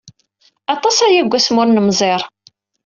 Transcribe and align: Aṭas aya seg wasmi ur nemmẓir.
Aṭas 0.73 0.97
aya 1.05 1.21
seg 1.23 1.31
wasmi 1.31 1.59
ur 1.61 1.67
nemmẓir. 1.69 2.21